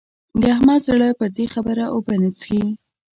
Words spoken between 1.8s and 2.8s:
اوبه نه څښي.